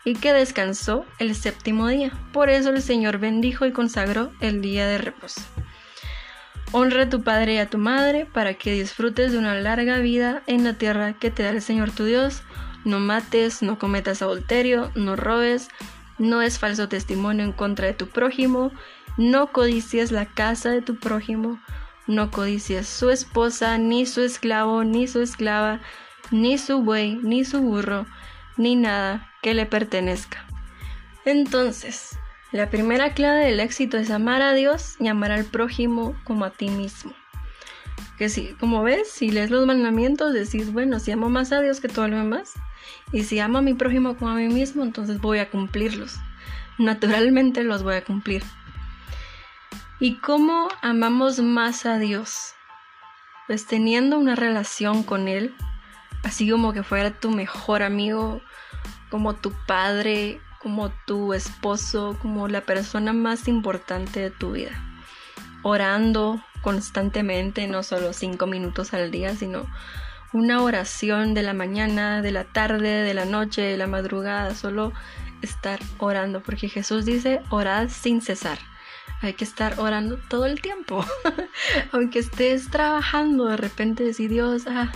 [0.05, 2.11] y que descansó el séptimo día.
[2.31, 5.41] Por eso el Señor bendijo y consagró el día de reposo.
[6.73, 10.41] Honra a tu padre y a tu madre para que disfrutes de una larga vida
[10.47, 12.43] en la tierra que te da el Señor tu Dios.
[12.85, 15.67] No mates, no cometas adulterio, no robes,
[16.17, 18.71] no es falso testimonio en contra de tu prójimo,
[19.17, 21.59] no codicies la casa de tu prójimo,
[22.11, 25.79] no codicies su esposa, ni su esclavo, ni su esclava,
[26.29, 28.05] ni su buey, ni su burro,
[28.57, 30.45] ni nada que le pertenezca.
[31.25, 32.17] Entonces,
[32.51, 36.51] la primera clave del éxito es amar a Dios y amar al prójimo como a
[36.51, 37.13] ti mismo.
[38.17, 41.79] Que si, como ves, si lees los mandamientos, decís, bueno, si amo más a Dios
[41.79, 42.53] que todo lo demás,
[43.11, 46.17] y si amo a mi prójimo como a mí mismo, entonces voy a cumplirlos.
[46.77, 48.43] Naturalmente los voy a cumplir.
[50.03, 52.55] ¿Y cómo amamos más a Dios?
[53.45, 55.53] Pues teniendo una relación con Él,
[56.23, 58.41] así como que fuera tu mejor amigo,
[59.11, 64.71] como tu padre, como tu esposo, como la persona más importante de tu vida.
[65.61, 69.67] Orando constantemente, no solo cinco minutos al día, sino
[70.33, 74.93] una oración de la mañana, de la tarde, de la noche, de la madrugada, solo
[75.43, 78.57] estar orando, porque Jesús dice, orad sin cesar.
[79.21, 81.05] Hay que estar orando todo el tiempo.
[81.91, 84.91] Aunque estés trabajando, de repente si Dios, ah,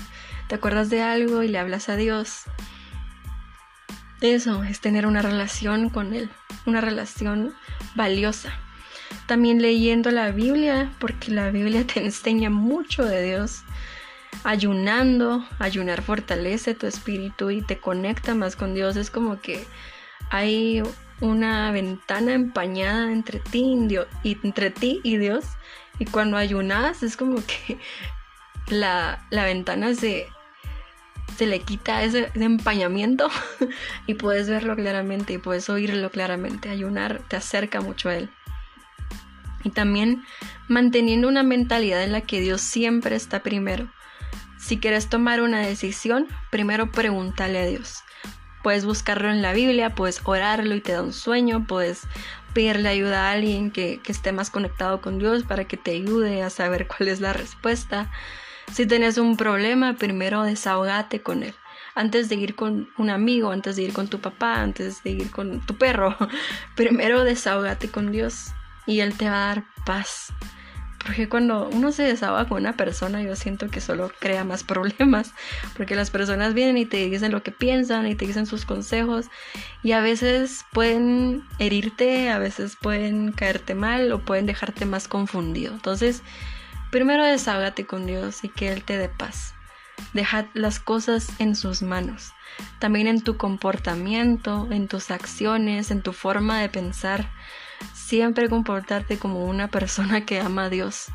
[0.48, 2.44] te acuerdas de algo y le hablas a Dios.
[4.22, 6.30] Eso es tener una relación con Él,
[6.66, 7.54] una relación
[7.96, 8.54] valiosa.
[9.28, 13.64] También leyendo la Biblia, porque la Biblia te enseña mucho de Dios.
[14.44, 18.96] Ayunando, ayunar fortalece tu espíritu y te conecta más con Dios.
[18.96, 19.66] Es como que
[20.30, 20.82] hay
[21.22, 23.76] una ventana empañada entre ti
[24.24, 25.46] y, entre ti y Dios.
[26.00, 27.78] Y cuando ayunas es como que
[28.68, 30.28] la, ventana se,
[31.38, 33.30] se le quita ese, empañamiento
[34.08, 36.70] y puedes verlo claramente y puedes oírlo claramente.
[36.70, 38.30] Ayunar te acerca mucho a Él.
[39.64, 40.24] Y también
[40.68, 43.90] manteniendo una mentalidad en la que Dios siempre está primero.
[44.60, 48.05] Si quieres tomar una decisión, primero pregúntale a Dios.
[48.66, 52.08] Puedes buscarlo en la Biblia, puedes orarlo y te da un sueño, puedes
[52.56, 56.50] pedirle ayuda a alguien que, esté más conectado con Dios para que te ayude a
[56.50, 58.10] saber cuál es la respuesta.
[58.74, 61.54] Si tienes un problema, primero desahogate con él
[61.94, 65.30] antes de ir con un amigo, antes de ir con tu papá, antes de ir
[65.30, 66.18] con tu perro.
[66.76, 68.48] Primero desahógate con Dios
[68.88, 70.34] y Él te va a dar paz.
[71.06, 75.34] Porque cuando uno se desahoga con una persona, yo siento que solo crea más problemas.
[75.78, 79.28] Porque las personas vienen y te dicen lo que piensan y te dicen sus consejos.
[79.84, 85.74] Y a veces pueden herirte, a veces pueden caerte mal o pueden dejarte más confundido.
[85.74, 86.24] Entonces,
[86.92, 89.54] primero desahógate con Dios y que Él te dé paz.
[90.14, 92.34] Dejad las cosas en sus manos.
[92.80, 97.30] También en tu comportamiento, en tus acciones, en tu forma de pensar.
[97.94, 101.08] Siempre comportarte como una persona que ama a Dios.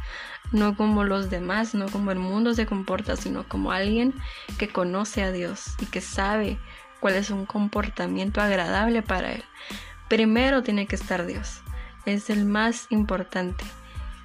[0.53, 4.15] No como los demás, no como el mundo se comporta, sino como alguien
[4.59, 6.59] que conoce a Dios y que sabe
[6.99, 9.45] cuál es un comportamiento agradable para Él.
[10.09, 11.61] Primero tiene que estar Dios.
[12.05, 13.65] Es el más importante.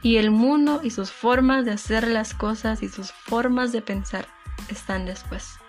[0.01, 4.27] Y el mundo y sus formas de hacer las cosas y sus formas de pensar
[4.69, 5.59] están después.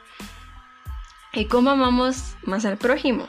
[1.33, 3.29] ¿Y cómo amamos más al prójimo?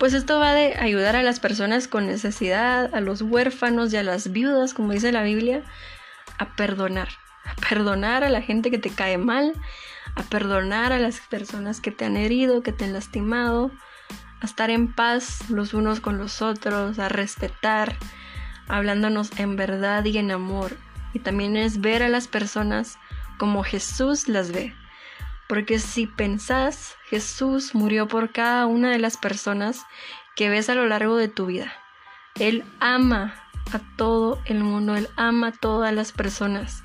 [0.00, 4.02] Pues esto va de ayudar a las personas con necesidad, a los huérfanos y a
[4.02, 5.62] las viudas, como dice la Biblia,
[6.38, 7.08] a perdonar.
[7.44, 9.52] A perdonar a la gente que te cae mal,
[10.16, 13.72] a perdonar a las personas que te han herido, que te han lastimado,
[14.40, 17.94] a estar en paz los unos con los otros, a respetar,
[18.68, 20.78] hablándonos en verdad y en amor.
[21.12, 22.96] Y también es ver a las personas
[23.36, 24.74] como Jesús las ve.
[25.50, 29.84] Porque si pensás, Jesús murió por cada una de las personas
[30.36, 31.72] que ves a lo largo de tu vida.
[32.36, 33.34] Él ama
[33.72, 36.84] a todo el mundo, Él ama a todas las personas.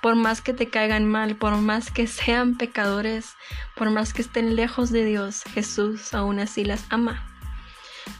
[0.00, 3.34] Por más que te caigan mal, por más que sean pecadores,
[3.74, 7.22] por más que estén lejos de Dios, Jesús aún así las ama.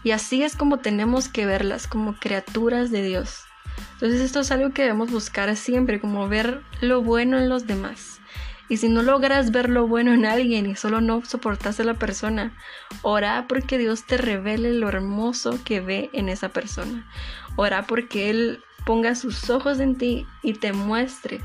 [0.04, 3.44] Y así es como tenemos que verlas, como criaturas de Dios.
[3.94, 8.20] Entonces esto es algo que debemos buscar siempre, como ver lo bueno en los demás.
[8.68, 11.94] Y si no logras ver lo bueno en alguien y solo no soportas a la
[11.94, 12.52] persona,
[13.02, 17.06] ora porque Dios te revele lo hermoso que ve en esa persona.
[17.56, 21.40] Ora porque Él ponga sus ojos en ti y te muestre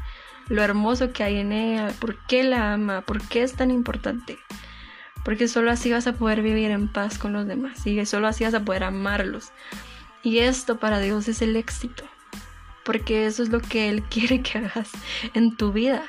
[0.47, 4.37] lo hermoso que hay en ella, por qué la ama, por qué es tan importante.
[5.23, 8.43] Porque solo así vas a poder vivir en paz con los demás y solo así
[8.43, 9.51] vas a poder amarlos.
[10.23, 12.03] Y esto para Dios es el éxito
[12.83, 14.89] porque eso es lo que Él quiere que hagas
[15.33, 16.03] en tu vida.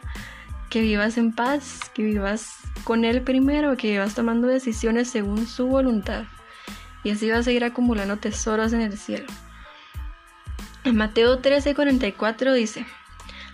[0.73, 5.67] Que vivas en paz, que vivas con Él primero, que vivas tomando decisiones según su
[5.67, 6.25] voluntad.
[7.05, 9.27] Y así vas a ir acumulando tesoros en el cielo.
[10.85, 12.87] En Mateo 13:44 dice,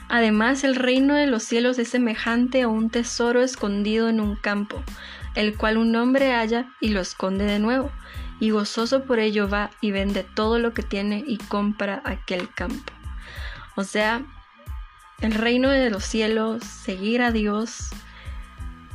[0.09, 4.81] Además el reino de los cielos es semejante a un tesoro escondido en un campo,
[5.35, 7.91] el cual un hombre halla y lo esconde de nuevo,
[8.39, 12.93] y gozoso por ello va y vende todo lo que tiene y compra aquel campo.
[13.75, 14.23] O sea,
[15.21, 17.91] el reino de los cielos, seguir a Dios,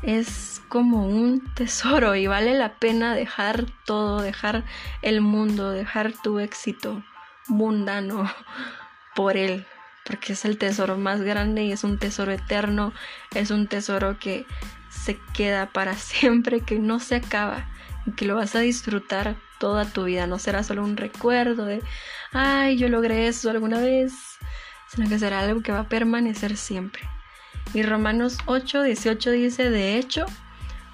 [0.01, 4.63] es como un tesoro y vale la pena dejar todo, dejar
[5.01, 7.03] el mundo, dejar tu éxito
[7.47, 8.31] mundano
[9.15, 9.65] por Él,
[10.05, 12.93] porque es el tesoro más grande y es un tesoro eterno,
[13.33, 14.45] es un tesoro que
[14.89, 17.65] se queda para siempre, que no se acaba
[18.05, 21.81] y que lo vas a disfrutar toda tu vida, no será solo un recuerdo de,
[22.33, 24.13] ay, yo logré eso alguna vez,
[24.93, 27.03] sino que será algo que va a permanecer siempre.
[27.73, 30.25] Y Romanos 8, 18 dice, de hecho,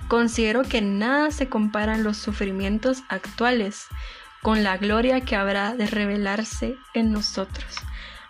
[0.07, 3.87] considero que nada se comparan los sufrimientos actuales
[4.41, 7.75] con la gloria que habrá de revelarse en nosotros.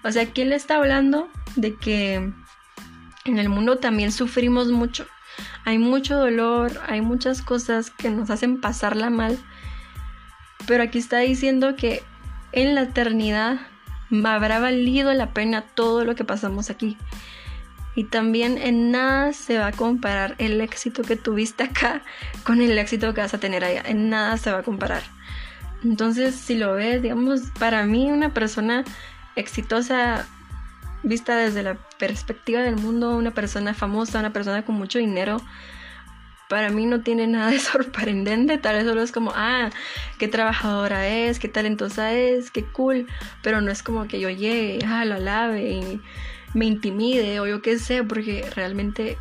[0.04, 2.16] O sea, aquí él está hablando de que
[3.26, 5.06] en el mundo también sufrimos mucho.
[5.66, 9.38] Hay mucho dolor, hay muchas cosas que nos hacen pasarla mal.
[10.66, 12.04] Pero aquí está diciendo que
[12.52, 13.60] en la eternidad
[14.26, 16.98] habrá valido la pena todo lo que pasamos aquí.
[17.96, 22.02] Y también en nada se va a comparar el éxito que tuviste acá
[22.44, 23.82] con el éxito que vas a tener allá.
[23.86, 25.04] En nada se va a comparar.
[25.84, 28.84] Entonces, si lo ves, digamos, para mí una persona
[29.36, 30.28] exitosa
[31.04, 35.42] vista desde la perspectiva del mundo, una persona famosa, una persona con mucho dinero,
[36.50, 39.70] para mí no tiene nada de sorprendente, tal vez solo es como, ah,
[40.18, 43.08] qué trabajadora es, qué talentosa es, qué cool,
[43.42, 46.02] pero no es como que yo llegue, ah, lo alabe y
[46.54, 49.18] me intimide o yo qué sé, porque realmente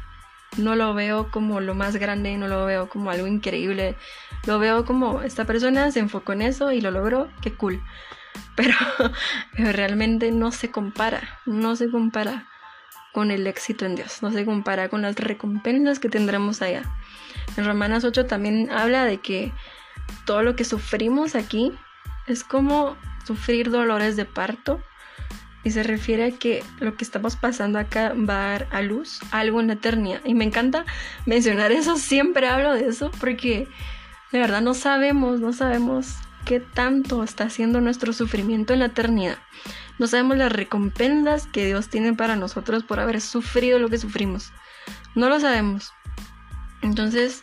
[0.57, 3.95] no lo veo como lo más grande, no lo veo como algo increíble,
[4.47, 7.83] lo veo como esta persona se enfocó en eso y lo logró, qué cool,
[8.57, 8.75] pero,
[9.55, 12.49] pero realmente no se compara, no se compara
[13.25, 16.83] el éxito en Dios, no se compara con las recompensas que tendremos allá.
[17.57, 19.53] En Romanas 8 también habla de que
[20.25, 21.73] todo lo que sufrimos aquí
[22.27, 24.81] es como sufrir dolores de parto
[25.65, 29.21] y se refiere a que lo que estamos pasando acá va a dar a luz
[29.31, 30.21] algo en la eternidad.
[30.25, 30.85] Y me encanta
[31.27, 33.69] mencionar eso, siempre hablo de eso porque
[34.33, 39.39] de verdad no sabemos, no sabemos qué tanto está haciendo nuestro sufrimiento en la eternidad.
[39.99, 44.53] No sabemos las recompensas que Dios tiene para nosotros por haber sufrido lo que sufrimos.
[45.15, 45.93] No lo sabemos.
[46.83, 47.43] Entonces,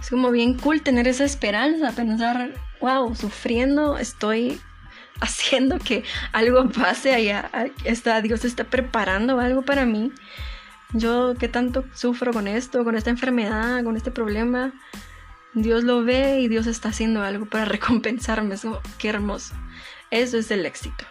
[0.00, 4.60] es como bien cool tener esa esperanza, pensar, wow, sufriendo estoy
[5.20, 7.50] haciendo que algo pase allá.
[7.84, 10.12] Está, Dios está preparando algo para mí.
[10.94, 14.72] Yo que tanto sufro con esto, con esta enfermedad, con este problema.
[15.54, 18.54] Dios lo ve y Dios está haciendo algo para recompensarme.
[18.54, 19.54] Eso, qué hermoso.
[20.10, 21.04] Eso es el éxito.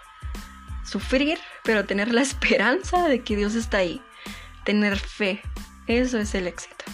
[0.88, 4.02] Sufrir, pero tener la esperanza de que Dios está ahí.
[4.64, 5.42] Tener fe.
[5.88, 6.86] Eso es el éxito.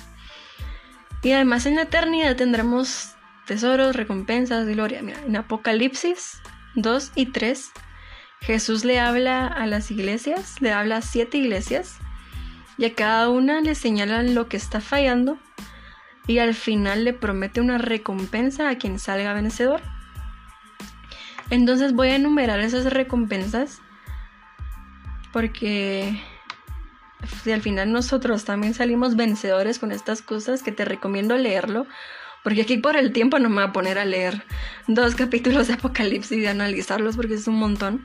[1.22, 3.14] Y además en la eternidad tendremos
[3.46, 5.02] tesoros, recompensas, gloria.
[5.02, 6.42] Mira, en Apocalipsis
[6.76, 7.72] 2 y 3,
[8.42, 11.98] Jesús le habla a las iglesias, le habla a siete iglesias,
[12.78, 15.38] y a cada una le señalan lo que está fallando,
[16.28, 19.82] y al final le promete una recompensa a quien salga vencedor.
[21.54, 23.80] Entonces voy a enumerar esas recompensas
[25.32, 26.20] porque
[27.44, 31.86] si al final nosotros también salimos vencedores con estas cosas que te recomiendo leerlo
[32.44, 34.44] porque aquí por el tiempo no me voy a poner a leer
[34.88, 38.04] dos capítulos de Apocalipsis y analizarlos porque es un montón.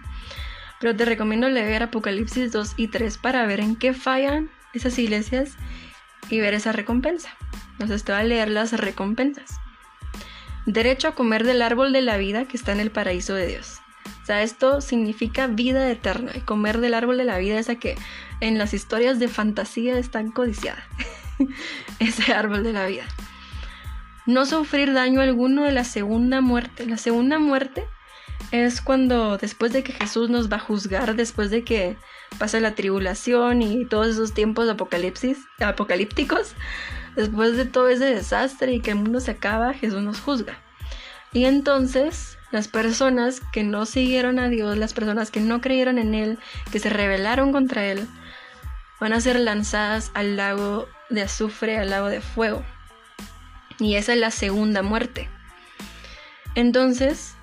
[0.79, 5.57] Pero te recomiendo leer Apocalipsis 2 y 3 para ver en qué fallan esas iglesias
[6.29, 7.31] y ver esa recompensa.
[7.73, 9.59] Entonces te voy a leer las recompensas.
[10.69, 13.81] Derecho a comer del árbol de la vida que está en el paraíso de Dios.
[14.23, 16.33] O sea, esto significa vida eterna.
[16.35, 17.97] Y comer del árbol de la vida esa que
[18.41, 20.87] en las historias de fantasía es tan codiciada.
[21.99, 23.07] Ese árbol de la vida
[24.29, 26.85] no sufrir daño alguno de la segunda muerte.
[26.85, 27.87] La segunda muerte
[28.51, 31.97] es cuando después de que Jesús nos va a juzgar, después de que
[32.39, 36.55] pasa la tribulación y todos esos tiempos apocalipsis, apocalípticos,
[37.19, 40.57] después de todo ese desastre y que el mundo se acaba, Jesús nos juzga.
[41.33, 46.15] Y entonces las personas que no siguieron a Dios, las personas que no creyeron en
[46.15, 46.39] Él,
[46.71, 48.07] que se rebelaron contra Él,
[49.01, 52.65] van a ser lanzadas al lago de azufre, al lago de fuego.
[53.81, 55.29] Y esa es la segunda muerte.
[56.55, 57.35] Entonces,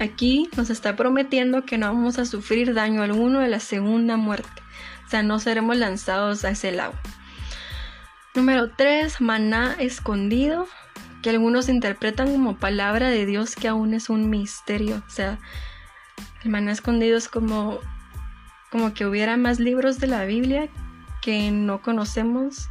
[0.00, 4.60] aquí nos está prometiendo que no vamos a sufrir daño alguno de la segunda muerte.
[5.06, 6.94] O sea, no seremos lanzados a ese lago.
[8.32, 10.68] Número 3, maná escondido,
[11.20, 15.02] que algunos interpretan como palabra de Dios que aún es un misterio.
[15.04, 15.40] O sea,
[16.44, 17.80] el maná escondido es como,
[18.70, 20.68] como que hubiera más libros de la Biblia
[21.22, 22.68] que no conocemos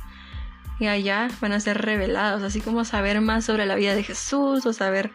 [0.79, 4.65] y allá van a ser revelados, así como saber más sobre la vida de Jesús
[4.65, 5.11] o saber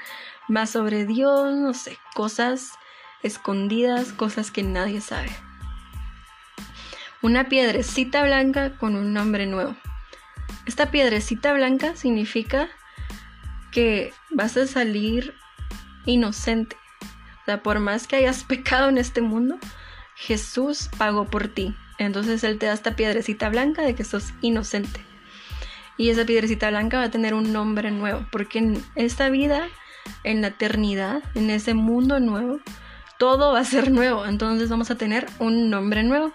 [0.47, 2.73] más sobre Dios, no sé, cosas
[3.23, 5.31] escondidas, cosas que nadie sabe.
[7.23, 9.75] Una piedrecita blanca con un nombre nuevo.
[10.67, 12.69] Esta piedrecita blanca significa
[13.71, 15.35] que vas a salir
[16.07, 16.77] inocente.
[17.43, 19.59] O sea, por más que hayas pecado en este mundo,
[20.15, 21.75] Jesús pagó por ti.
[21.99, 25.01] Entonces Él te da esta piedrecita blanca de que sos inocente.
[25.97, 29.69] Y esa piedrecita blanca va a tener un nombre nuevo, porque en esta vida,
[30.25, 32.59] en la eternidad, en ese mundo nuevo,
[33.19, 34.27] todo va a ser nuevo.
[34.27, 36.33] Entonces vamos a tener un nombre nuevo.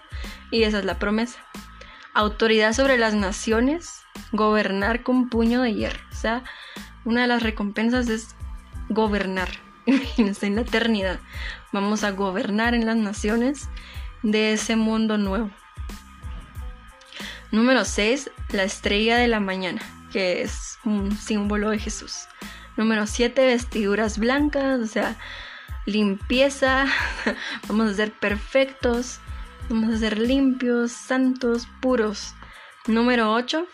[0.50, 1.40] Y esa es la promesa.
[2.14, 3.99] Autoridad sobre las naciones,
[4.32, 6.00] gobernar con puño de hierro.
[6.10, 6.44] O sea,
[7.04, 8.34] una de las recompensas es
[8.88, 9.48] gobernar.
[9.86, 11.20] Imagínense, en la eternidad
[11.72, 13.68] vamos a gobernar en las naciones
[14.22, 15.50] de ese mundo nuevo.
[17.52, 19.80] Número 6, la estrella de la mañana,
[20.12, 22.28] que es un símbolo de Jesús.
[22.76, 25.16] Número 7, vestiduras blancas, o sea,
[25.86, 26.86] limpieza.
[27.68, 29.20] Vamos a ser perfectos,
[29.68, 32.34] vamos a ser limpios, santos, puros.
[32.86, 33.66] Número 8,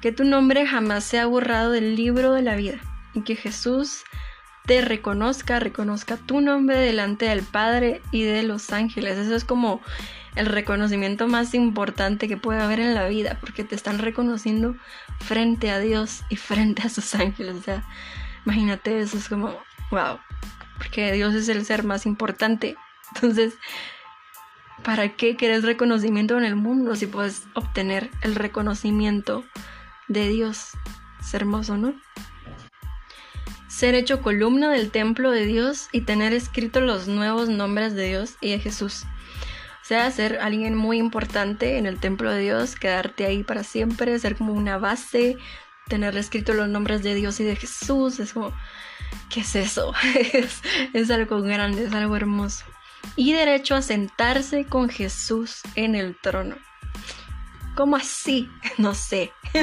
[0.00, 2.78] que tu nombre jamás sea borrado del libro de la vida
[3.14, 4.04] y que Jesús
[4.66, 9.18] te reconozca, reconozca tu nombre delante del Padre y de los ángeles.
[9.18, 9.80] Eso es como
[10.36, 14.76] el reconocimiento más importante que puede haber en la vida, porque te están reconociendo
[15.18, 17.56] frente a Dios y frente a sus ángeles.
[17.56, 17.84] O sea,
[18.46, 19.56] imagínate, eso es como,
[19.90, 20.18] wow,
[20.76, 22.76] porque Dios es el ser más importante.
[23.14, 23.54] Entonces,
[24.84, 29.44] ¿para qué quieres reconocimiento en el mundo si puedes obtener el reconocimiento
[30.10, 30.72] de Dios?
[31.20, 31.94] Es hermoso, ¿no?
[33.68, 38.36] Ser hecho columna del templo de Dios y tener escritos los nuevos nombres de Dios
[38.42, 39.06] y de Jesús
[39.90, 44.36] sea ser alguien muy importante en el templo de Dios, quedarte ahí para siempre, ser
[44.36, 45.36] como una base,
[45.88, 48.56] tener escrito los nombres de Dios y de Jesús, es como,
[49.30, 49.92] ¿qué es eso?
[50.32, 52.64] es, es algo grande, es algo hermoso.
[53.16, 56.54] Y derecho a sentarse con Jesús en el trono.
[57.80, 58.50] ¿Cómo así?
[58.76, 59.32] No sé.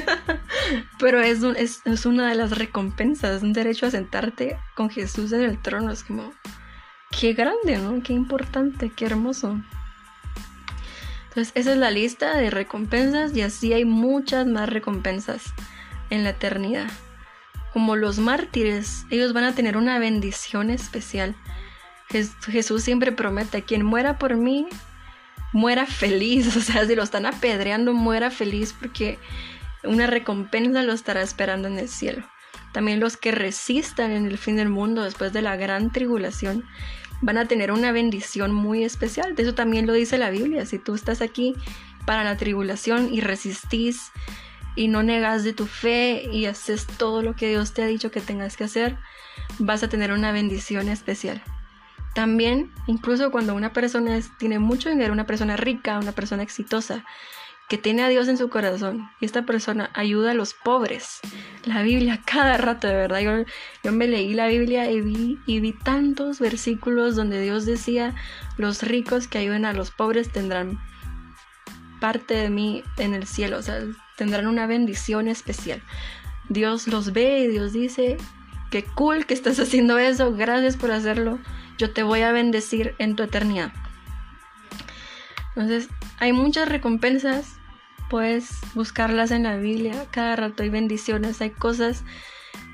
[1.00, 5.44] Pero es, es, es, una de las recompensas, un derecho a sentarte con Jesús en
[5.44, 5.92] el trono.
[5.92, 6.34] Es como,
[7.12, 8.02] qué grande, ¿no?
[8.02, 9.62] Qué importante, qué hermoso.
[11.28, 15.54] Entonces, esa es la lista de recompensas y así hay muchas más recompensas
[16.10, 16.90] en la eternidad.
[17.72, 21.36] Como los mártires, ellos van a tener una bendición especial.
[22.48, 24.66] Jesús siempre promete, quien muera por mí,
[25.54, 26.56] muera feliz.
[26.58, 29.20] O sea, si lo están apedreando, muera feliz porque
[29.84, 32.24] una recompensa lo estará esperando en el cielo.
[32.74, 36.66] También los que resistan en el fin del mundo después de la gran tribulación
[37.22, 39.36] van a tener una bendición muy especial.
[39.36, 40.66] De eso también lo dice la Biblia.
[40.66, 41.56] Si tú estás aquí
[42.06, 44.12] para la tribulación y resistís
[44.76, 48.12] y no negas de tu fe y haces todo lo que Dios te ha dicho
[48.12, 48.98] que tengas que hacer,
[49.60, 51.42] vas a tener una bendición especial.
[52.18, 57.06] También, incluso cuando una persona tiene mucho dinero, una persona rica, una persona exitosa,
[57.70, 61.20] que tiene a Dios en su corazón y esta persona ayuda a los pobres.
[61.64, 63.20] La Biblia cada rato, de verdad.
[63.20, 63.46] Yo,
[63.84, 68.16] yo me leí la Biblia y vi, y vi tantos versículos donde Dios decía,
[68.58, 70.80] los ricos que ayuden a los pobres tendrán
[72.02, 73.80] parte de mí en el cielo, o sea,
[74.16, 75.84] tendrán una bendición especial.
[76.50, 78.18] Dios los ve y Dios dice,
[78.72, 81.38] qué cool que estás haciendo eso, gracias por hacerlo,
[81.78, 83.72] yo te voy a bendecir en tu eternidad.
[85.56, 87.58] Entonces, hay muchas recompensas,
[88.10, 92.04] puedes buscarlas en la Biblia, cada rato hay bendiciones, hay cosas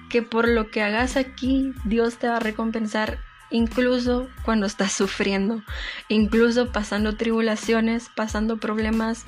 [0.09, 5.63] que por lo que hagas aquí, Dios te va a recompensar incluso cuando estás sufriendo,
[6.09, 9.25] incluso pasando tribulaciones, pasando problemas,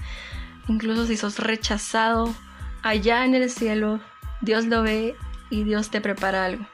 [0.68, 2.34] incluso si sos rechazado,
[2.82, 4.02] allá en el cielo,
[4.42, 5.16] Dios lo ve
[5.50, 6.66] y Dios te prepara algo.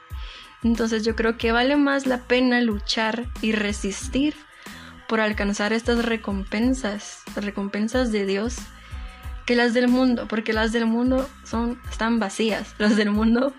[0.62, 4.34] Entonces yo creo que vale más la pena luchar y resistir
[5.08, 8.58] por alcanzar estas recompensas, las recompensas de Dios,
[9.44, 13.52] que las del mundo, porque las del mundo son, están vacías, las del mundo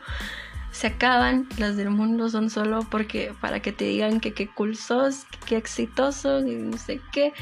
[0.71, 4.75] se acaban, las del mundo son solo porque para que te digan que qué cool
[4.75, 7.33] sos, que qué exitoso, y no sé qué,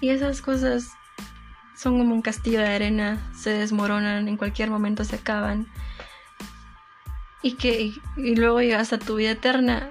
[0.00, 0.90] y esas cosas
[1.76, 5.68] son como un castillo de arena, se desmoronan, en cualquier momento se acaban.
[7.42, 9.90] Y que y, luego llegas a tu vida eterna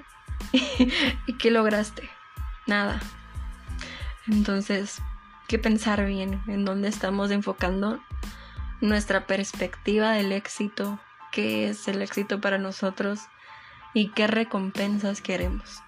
[0.52, 2.10] y, que lograste?
[2.66, 3.00] Nada.
[4.28, 5.02] Entonces,
[5.48, 8.02] que pensar bien en dónde estamos enfocando
[8.82, 11.00] nuestra perspectiva del éxito,
[11.32, 13.22] qué es el éxito para nosotros
[13.93, 15.82] y qué recompensas queremos.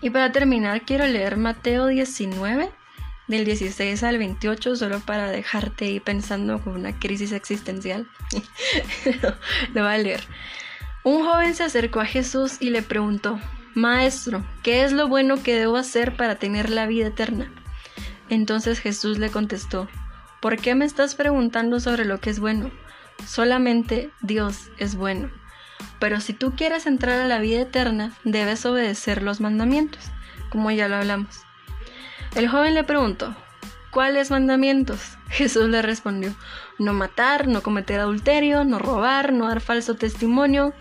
[0.00, 2.70] Y para terminar, quiero leer Mateo 19,
[3.28, 8.08] del 16 al 28 solo para dejarte ahí pensando con una crisis existencial.
[9.74, 10.22] Lo va a leer.
[11.04, 13.40] Un joven se acercó a Jesús y le preguntó,
[13.74, 17.50] Maestro, ¿qué es lo bueno que debo hacer para tener la vida eterna?
[18.28, 19.88] Entonces Jesús le contestó,
[20.40, 22.70] ¿por qué me estás preguntando sobre lo que es bueno?
[23.26, 25.30] Solamente Dios es bueno.
[25.98, 30.04] Pero si tú quieres entrar a la vida eterna, debes obedecer los mandamientos,
[30.50, 31.44] como ya lo hablamos.
[32.34, 33.36] El joven le preguntó,
[33.90, 35.18] ¿cuáles mandamientos?
[35.28, 36.34] Jesús le respondió,
[36.78, 40.72] no matar, no cometer adulterio, no robar, no dar falso testimonio,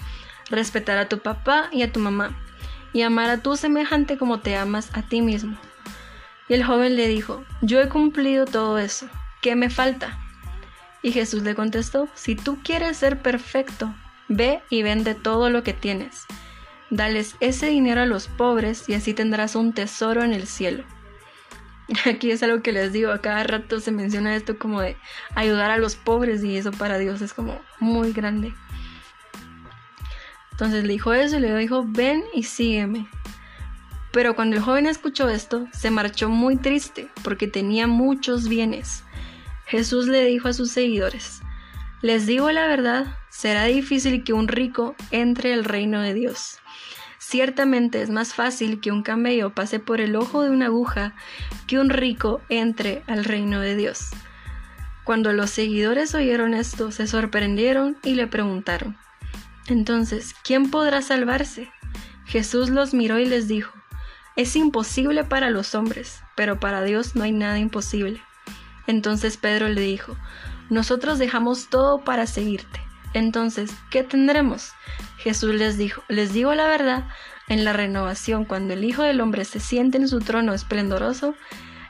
[0.50, 2.40] respetar a tu papá y a tu mamá,
[2.94, 5.58] y amar a tu semejante como te amas a ti mismo.
[6.48, 9.10] Y el joven le dijo, yo he cumplido todo eso,
[9.42, 10.18] ¿qué me falta?
[11.02, 13.94] Y Jesús le contestó, si tú quieres ser perfecto,
[14.30, 16.26] ve y vende todo lo que tienes.
[16.90, 20.86] Dales ese dinero a los pobres y así tendrás un tesoro en el cielo
[22.06, 24.96] Aquí es algo que les digo, a cada rato se menciona esto como de
[25.36, 28.54] ayudar a los pobres y eso para Dios es como muy grande.
[30.52, 33.08] Entonces le dijo eso y le dijo, ven y sígueme.
[34.12, 39.04] Pero cuando el joven escuchó esto, se marchó muy triste porque tenía muchos bienes.
[39.66, 41.42] Jesús le dijo a sus seguidores,
[42.02, 46.61] les digo la verdad, será difícil que un rico entre al reino de Dios.
[47.32, 51.14] Ciertamente es más fácil que un camello pase por el ojo de una aguja
[51.66, 54.10] que un rico entre al reino de Dios.
[55.06, 58.98] Cuando los seguidores oyeron esto, se sorprendieron y le preguntaron,
[59.68, 61.72] Entonces, ¿quién podrá salvarse?
[62.26, 63.72] Jesús los miró y les dijo,
[64.36, 68.22] Es imposible para los hombres, pero para Dios no hay nada imposible.
[68.88, 70.18] Entonces Pedro le dijo,
[70.70, 72.91] Nosotros dejamos todo para seguirte.
[73.14, 74.72] Entonces, ¿qué tendremos?
[75.18, 77.06] Jesús les dijo, les digo la verdad,
[77.48, 81.36] en la renovación, cuando el Hijo del Hombre se siente en su trono esplendoroso,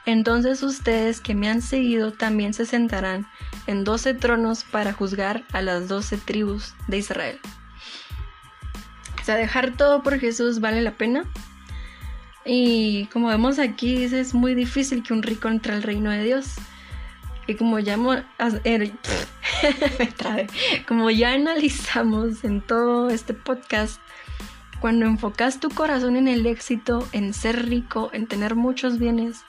[0.05, 3.27] entonces ustedes que me han seguido también se sentarán
[3.67, 7.39] en doce tronos para juzgar a las doce tribus de Israel.
[9.21, 11.25] O sea, dejar todo por Jesús vale la pena.
[12.43, 16.55] Y como vemos aquí, es muy difícil que un rico entre al reino de Dios.
[17.55, 17.97] Como ya,
[18.63, 18.91] er,
[20.87, 24.01] como ya analizamos en todo este podcast,
[24.79, 29.43] cuando enfocas tu corazón en el éxito, en ser rico, en tener muchos bienes,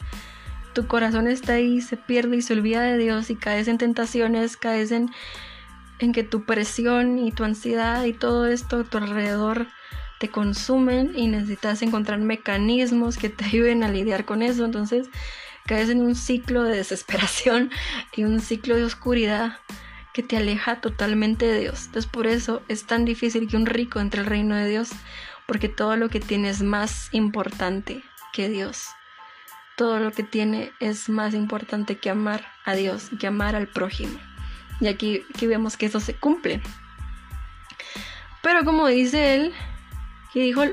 [0.74, 4.57] tu corazón está ahí, se pierde y se olvida de Dios y caes en tentaciones,
[4.57, 5.11] caes en,
[5.98, 9.66] en que tu presión y tu ansiedad y todo esto a tu alrededor
[10.18, 14.64] te consumen y necesitas encontrar mecanismos que te ayuden a lidiar con eso.
[14.64, 15.09] Entonces
[15.67, 17.71] caes en un ciclo de desesperación
[18.15, 19.59] y un ciclo de oscuridad
[20.13, 21.87] que te aleja totalmente de Dios.
[21.87, 24.91] Entonces por eso es tan difícil que un rico entre el reino de Dios,
[25.47, 28.03] porque todo lo que tiene es más importante
[28.33, 28.87] que Dios.
[29.77, 34.19] Todo lo que tiene es más importante que amar a Dios, que amar al prójimo.
[34.81, 36.61] Y aquí, aquí vemos que eso se cumple.
[38.43, 39.55] Pero como dice él,
[40.33, 40.65] que dijo,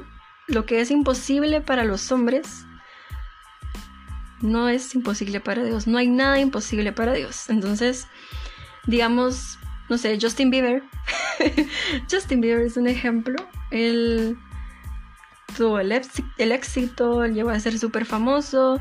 [0.48, 2.66] lo que es imposible para los hombres,
[4.42, 5.88] no es imposible para Dios.
[5.88, 7.50] No hay nada imposible para Dios.
[7.50, 8.08] Entonces,
[8.86, 9.60] digamos,
[9.90, 10.84] no sé, Justin Bieber.
[12.12, 13.36] Justin Bieber es un ejemplo.
[13.72, 14.38] Él
[15.58, 18.80] tuvo el, éxito, él llegó a ser súper famoso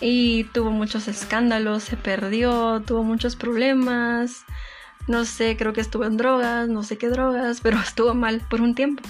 [0.00, 4.44] y tuvo muchos escándalos, se perdió, tuvo muchos problemas.
[5.06, 8.60] No sé, creo que estuvo en drogas, no sé qué drogas, pero estuvo mal por
[8.60, 9.02] un tiempo.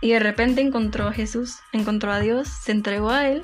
[0.00, 3.42] Y de repente encontró a Jesús, encontró a Dios, se entregó a Él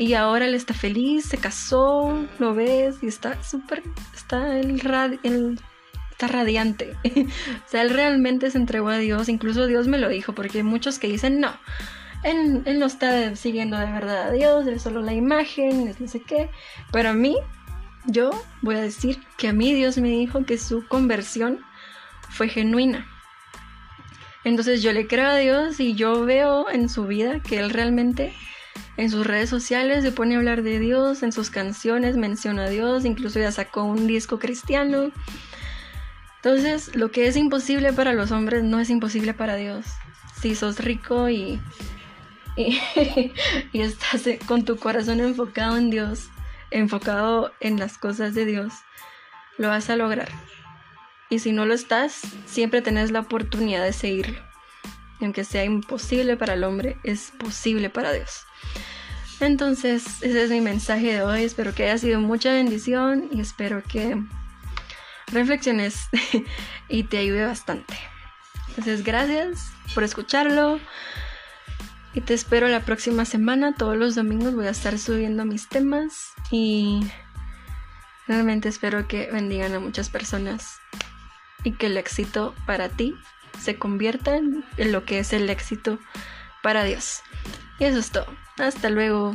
[0.00, 3.82] y ahora él está feliz, se casó, lo ves y está súper,
[4.14, 4.80] está el,
[6.10, 6.96] está radiante.
[7.04, 10.64] o sea, él realmente se entregó a Dios, incluso Dios me lo dijo, porque hay
[10.64, 11.52] muchos que dicen, no,
[12.22, 16.08] él, él no está siguiendo de verdad a Dios, él solo la imagen, es no
[16.08, 16.48] sé qué.
[16.92, 17.36] Pero a mí,
[18.06, 18.30] yo
[18.62, 21.60] voy a decir que a mí Dios me dijo que su conversión
[22.30, 23.06] fue genuina.
[24.44, 28.32] Entonces yo le creo a Dios y yo veo en su vida que él realmente
[28.96, 32.68] en sus redes sociales se pone a hablar de Dios, en sus canciones menciona a
[32.68, 35.10] Dios, incluso ya sacó un disco cristiano.
[36.36, 39.86] Entonces, lo que es imposible para los hombres no es imposible para Dios.
[40.40, 41.60] Si sos rico y,
[42.56, 42.80] y,
[43.72, 46.28] estás con tu corazón enfocado en Dios,
[46.70, 48.72] enfocado en las cosas de Dios,
[49.58, 50.28] lo vas a lograr.
[51.28, 54.40] Y si no lo estás, siempre tenés la oportunidad de seguirlo.
[55.20, 58.46] Y aunque sea imposible para el hombre, es posible para Dios.
[59.40, 61.44] Entonces, ese es mi mensaje de hoy.
[61.44, 64.22] Espero que haya sido mucha bendición y espero que
[65.28, 66.08] reflexiones
[66.88, 67.94] y te ayude bastante.
[68.68, 70.78] Entonces, gracias por escucharlo.
[72.12, 73.74] Y te espero la próxima semana.
[73.74, 76.32] Todos los domingos voy a estar subiendo mis temas.
[76.50, 77.00] Y
[78.26, 80.80] realmente espero que bendigan a muchas personas.
[81.64, 83.14] Y que el éxito para ti
[83.58, 85.98] se convierta en lo que es el éxito
[86.62, 87.22] para Dios.
[87.78, 88.26] Y eso es todo.
[88.60, 89.34] Hasta luego.